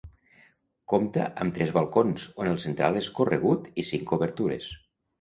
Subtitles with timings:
[0.93, 4.77] Compta amb tres balcons, on el central és corregut, i cinc obertures.